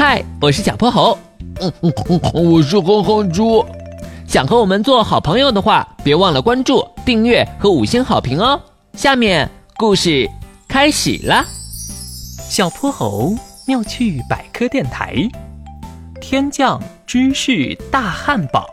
[0.00, 1.18] 嗨，我是小泼猴。
[1.60, 2.20] 嗯嗯嗯，
[2.52, 3.66] 我是哼哼猪。
[4.28, 8.60] 想和我们做好朋友的话，别忘了关注、订阅和五星好评哦。
[8.92, 10.30] 下面故事
[10.68, 11.44] 开始了。
[12.48, 13.34] 小泼猴
[13.66, 15.16] 妙趣百科电台，
[16.20, 18.68] 天降芝士大汉堡。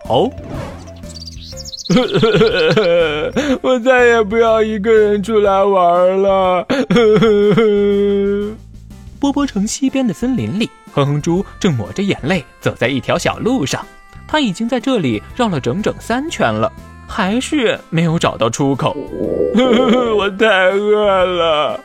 [3.64, 6.68] 我再也不要一个人出来玩了。
[9.26, 13.84] 波波城西边的森林里，哼哼猪正抹着眼泪走在一条小路上。
[14.28, 16.72] 他已经在这里绕了整整三圈了，
[17.08, 18.96] 还是没有找到出口。
[20.16, 21.80] 我太饿了。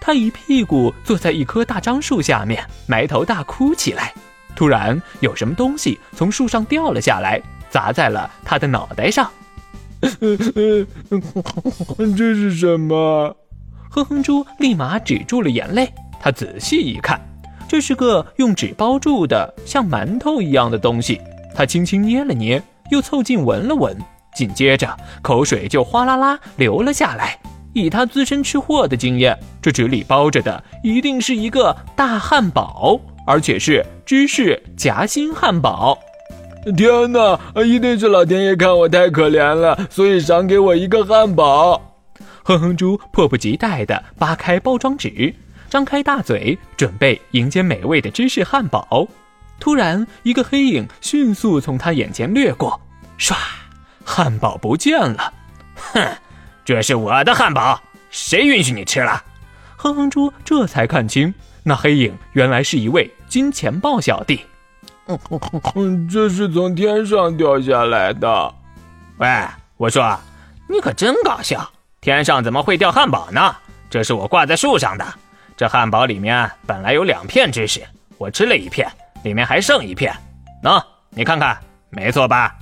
[0.00, 4.14] 他一屁股坐在一棵大樟树下面，埋头大哭起来。
[4.56, 9.30] 突然，有什么东西从树上掉了下来，砸在了他的脑袋上。
[10.00, 10.16] 这
[12.16, 13.36] 是什么？
[13.90, 15.92] 哼哼猪立马止住了眼泪。
[16.20, 17.18] 他仔细一看，
[17.66, 21.20] 这是个用纸包住的像馒头一样的东西。
[21.54, 23.96] 他轻轻捏了捏，又凑近闻了闻，
[24.34, 27.38] 紧接着口水就哗啦啦流了下来。
[27.72, 35.98] 以他资深吃货的经验，这纸里包着的一定是一个大汉堡，而且是芝士夹心汉堡。
[36.76, 41.80] 天哪，一定是老天爷看我太可怜了，所以赏给我一个汉堡。
[42.42, 45.34] 哼哼猪迫不及待地扒开包装纸，
[45.70, 49.08] 张开大嘴，准备迎接美味的芝士汉堡。
[49.60, 52.78] 突然，一个黑影迅速从他眼前掠过，
[53.16, 53.36] 唰，
[54.04, 55.32] 汉堡不见了。
[55.76, 56.04] 哼，
[56.64, 59.22] 这是我的汉堡，谁允许你吃了？
[59.76, 64.44] 哼哼猪这才看清，那黑影原来是一位金钱豹小弟。
[66.10, 68.54] 这是从天上掉下来的。
[69.18, 69.28] 喂，
[69.76, 70.18] 我说，
[70.68, 71.70] 你可真搞笑！
[72.00, 73.54] 天上怎么会掉汉堡呢？
[73.88, 75.04] 这是我挂在树上的。
[75.60, 77.82] 这汉堡里面本来有两片芝士，
[78.16, 78.90] 我吃了一片。
[79.24, 80.10] 里面还剩一片，
[80.62, 81.54] 喏，你看看，
[81.90, 82.56] 没错吧？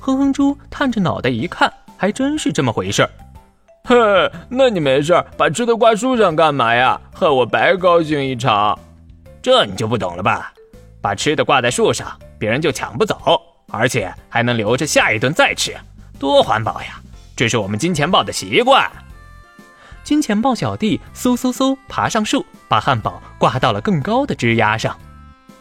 [0.00, 3.10] 哼哼猪探着脑袋一看，还真是这么回事儿。
[3.84, 7.00] 哼，那你没事把吃的挂树上干嘛呀？
[7.14, 8.76] 害我白高兴一场。
[9.40, 10.52] 这你就不懂了吧？
[11.00, 12.10] 把吃的挂在树上，
[12.40, 15.76] 别人就抢不走，而且还能留着下一顿再吃，
[16.18, 17.00] 多环保呀！
[17.36, 18.90] 这是我们金钱豹的习惯。
[20.04, 24.96] 金钱豹小弟嗖嗖嗖爬上树，把汉堡挂到了更高的枝丫上。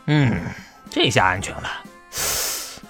[0.05, 0.41] 嗯，
[0.89, 1.69] 这下安全了。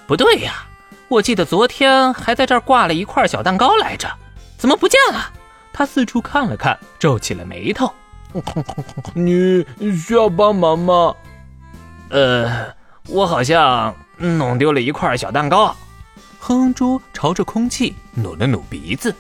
[0.08, 0.66] 不对呀，
[1.08, 4.10] 我记得昨天还在这儿挂了一块小蛋糕来着，
[4.58, 5.32] 怎么不见了？
[5.74, 7.94] 他四处看了看，皱起了眉头。
[9.14, 11.14] 你需要帮忙吗？
[12.10, 12.74] 呃，
[13.08, 15.76] 我好像弄丢了一块小蛋糕。
[16.40, 19.14] 哼哼猪朝着空气努了努鼻子。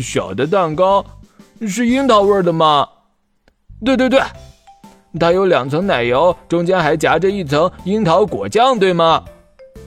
[0.00, 1.04] 小的蛋糕
[1.66, 2.88] 是樱桃味的吗？
[3.84, 4.20] 对对对。
[5.20, 9.22] 它有两层奶油，中间还夹着一层樱桃果酱，对吗？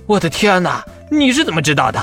[0.06, 2.00] 我的天哪，你是怎么知道的？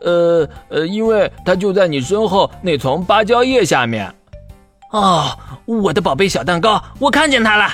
[0.00, 4.14] 呃呃，因为它就在你身后那丛芭蕉叶下面。
[4.92, 5.36] 哦，
[5.66, 7.68] 我的宝贝小蛋糕，我看见它了。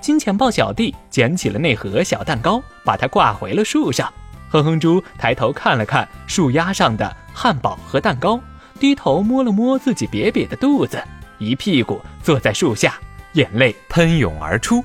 [0.00, 4.10] 金钱豹小弟捡起了那盒小蛋糕，把它挂回了树上。
[4.48, 8.40] 哼哼猪抬头看了看树丫上的汉堡和蛋糕，
[8.80, 11.00] 低头摸了摸自己瘪瘪的肚子，
[11.38, 12.94] 一屁股坐在树下。
[13.34, 14.84] 眼泪喷涌而出，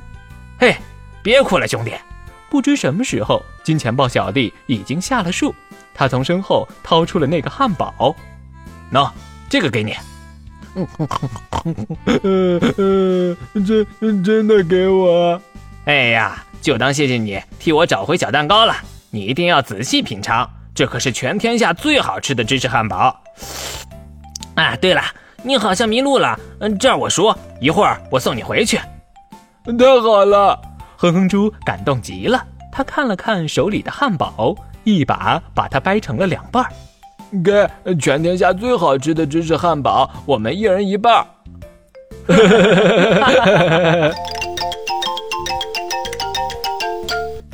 [0.60, 0.76] 嘿，
[1.24, 1.94] 别哭了，兄弟！
[2.48, 5.56] 不知什么时候，金钱豹小弟已经下了树。
[5.96, 8.16] 他从身后掏出了那个汉堡，
[8.92, 9.10] 喏，
[9.50, 9.96] 这个给你。
[14.00, 15.42] 真真的给我？
[15.86, 18.76] 哎呀，就当谢谢你替我找回小蛋糕了。
[19.10, 23.24] 你一定要仔细品尝，这可是全天下最好吃的芝士汉堡。
[24.56, 25.02] 啊，对了。
[25.44, 28.78] 你好像迷路了，嗯，这儿我说，一会儿我送你回去。
[28.78, 30.60] 太好了，
[30.98, 32.44] 哼哼猪感动极了。
[32.72, 36.72] 他看了看手里的汉堡，一把把它掰成了两半儿。
[37.44, 41.26] 给全天下最好吃的芝士汉堡，我们一人一半儿。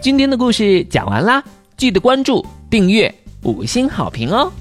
[0.01, 1.43] 今天的故事讲完啦，
[1.75, 4.51] 记得关注、订阅、五星好评哦。